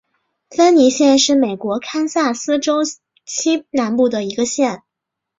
[0.49, 2.77] 芬尼县是美国堪萨斯州
[3.23, 4.81] 西南部的一个县。